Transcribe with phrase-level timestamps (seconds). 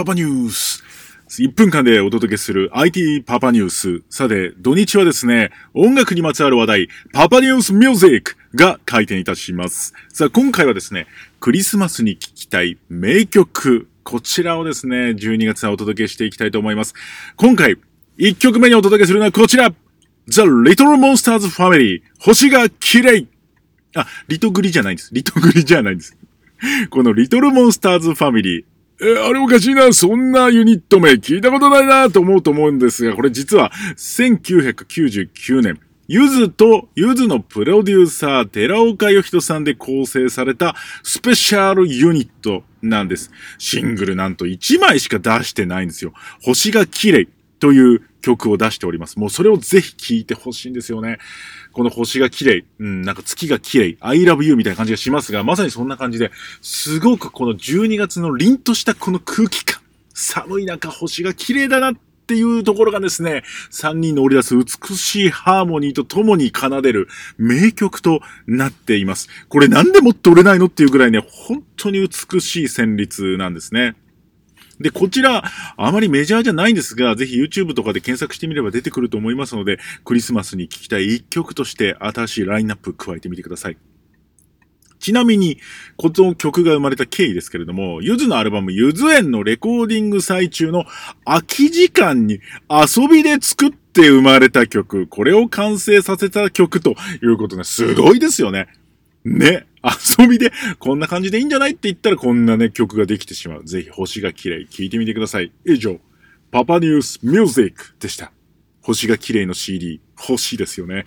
[0.00, 0.82] パパニュース。
[1.28, 4.02] 1分間でお届けする IT パパニュース。
[4.08, 9.92] さて、土日はですね、音楽にまつわる話題、パパニュースミュージックが開店いたします。
[10.08, 11.06] さあ、今回はですね、
[11.38, 16.94] クリスマスに聴きたい名曲、こちらをですね、12月はお届けしていきたいと思います。
[17.36, 17.76] 今回、
[18.16, 19.70] 1曲目にお届けするのはこちら
[20.28, 23.26] !The Little Monsters Family 星が綺麗
[23.94, 25.10] あ、リトグリじゃないんです。
[25.12, 26.16] リトグリじゃないんです。
[26.90, 28.64] このリトルモンスターズファミリー、
[29.02, 43.30] えあれおかしいな、そんなユニット名聞いたことないなと思うと思うんですが、これ実は1999年、ゆずとゆずのプロデューサー、寺岡義人さんで構成されたスペシャルユニットなんです。
[43.58, 46.12] シングルなんと1枚しか出してないんですよ。
[46.42, 47.28] 星が綺麗
[47.58, 49.18] という曲を出しております。
[49.18, 51.18] もうそれをぜひ聴いてほしいんですよね。
[51.72, 56.30] この星が綺麗、うん、なんか月が綺麗、I love you みたいな感じがしますが、まさにそんな感じで、
[56.62, 59.80] すごくこの12月の凛としたこの空気感、
[60.14, 61.94] 寒い中星が綺麗だなっ
[62.30, 69.28] ていうところがですね、3人の織り出す美しいハーモニーと共に奏でる名曲となっています。
[69.48, 73.96] これなんでもっと売れないのっていうぐらいね、本当に美しい旋律なんですね。
[74.80, 75.44] で、こちら、
[75.76, 83.76] あまりメジャーじゃないんですが、ぜひ YouTube とかで検索してみれば出てくると思いますので、クリスマスに聴きたい一曲として新しいラインナップ加えてみてください。
[84.98, 85.58] ちなみに、
[85.96, 90.84] この曲が生まれた経緯ですけれども、ゆずのアルバムゆず園のレコーディング最中の
[91.24, 98.68] 空き時間に遊びで作って生まれた曲、これを完成させた曲ということですごいですよね。
[99.24, 99.66] ね。
[100.18, 103.64] 遊びで、こんな感じでいいんじゃないって言ったらこんなね、曲ができてしまう。
[103.64, 105.52] ぜひ星が綺麗、聴いてみてください。
[105.64, 105.98] 以上、
[106.50, 108.32] パパニュースミュージックでした。
[108.82, 111.06] 星が綺麗の CD、星ですよね。